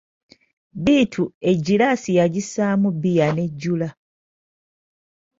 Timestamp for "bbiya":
2.95-3.27